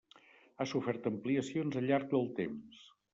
Ha 0.55 0.65
sofert 0.71 1.09
ampliacions 1.09 1.77
al 1.83 1.85
llarg 1.91 2.09
del 2.15 2.25
temps. 2.41 2.81